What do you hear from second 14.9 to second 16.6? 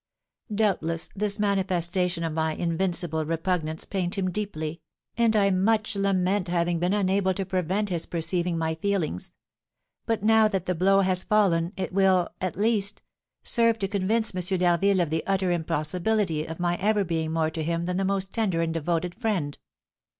of the utter impossibility of